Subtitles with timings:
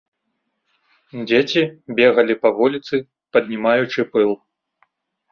[1.31, 1.61] Дзеці
[1.99, 2.95] бегалі па вуліцы,
[3.37, 4.31] паднімаючы пыл.